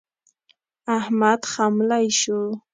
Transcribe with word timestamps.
احمد 0.97 1.41
خملۍ 1.51 2.05
شو. 2.19 2.39